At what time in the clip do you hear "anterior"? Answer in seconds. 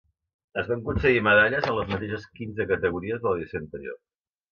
3.65-4.01